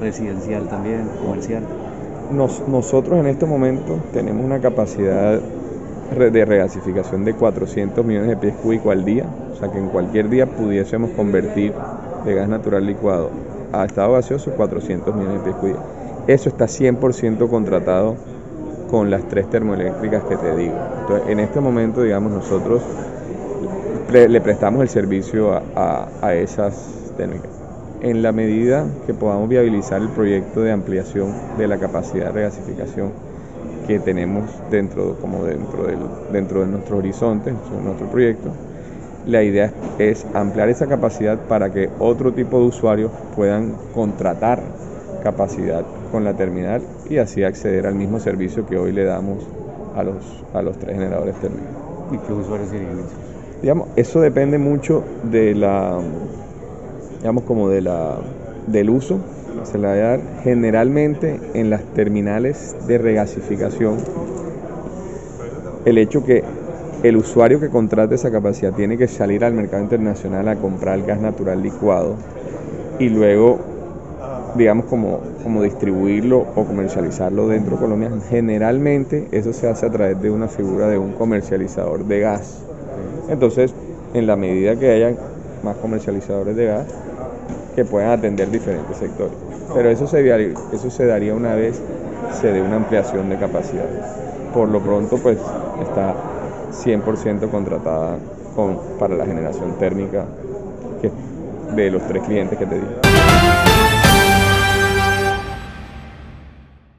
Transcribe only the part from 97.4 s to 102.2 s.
contratada con, para la generación térmica de los